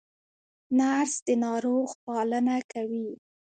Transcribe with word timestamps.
نرس 0.77 1.13
د 1.27 1.27
ناروغ 1.43 1.89
پالنه 2.03 2.57
کوي 2.71 3.07